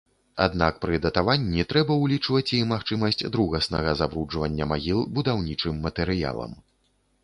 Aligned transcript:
Аднак 0.45 0.79
пры 0.85 0.95
датаванні 1.03 1.65
трэба 1.73 1.99
ўлічваць 2.05 2.51
і 2.61 2.63
магчымасць 2.73 3.23
другаснага 3.37 3.97
забруджвання 4.03 4.71
магіл 4.77 5.09
будаўнічым 5.17 5.83
матэрыялам. 5.89 6.63